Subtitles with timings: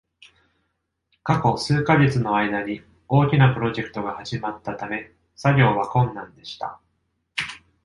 [1.21, 6.81] 過去数か月の間に、大きなプロジェクトが始まったため、作業は困難でした。